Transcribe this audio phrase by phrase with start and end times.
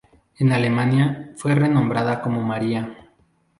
[0.39, 3.11] En Alemania, fue renombrada como María.